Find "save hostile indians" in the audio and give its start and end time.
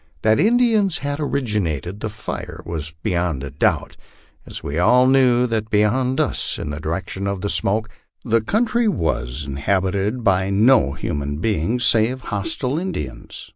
11.85-13.47